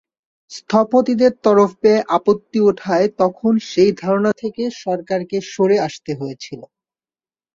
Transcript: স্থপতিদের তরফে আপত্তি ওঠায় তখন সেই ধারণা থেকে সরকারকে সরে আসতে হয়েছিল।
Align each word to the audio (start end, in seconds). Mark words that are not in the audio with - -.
স্থপতিদের 0.51 1.33
তরফে 1.45 1.93
আপত্তি 2.17 2.59
ওঠায় 2.69 3.07
তখন 3.19 3.53
সেই 3.69 3.91
ধারণা 4.01 4.31
থেকে 4.41 4.63
সরকারকে 4.83 5.37
সরে 5.51 5.77
আসতে 5.87 6.11
হয়েছিল। 6.15 6.61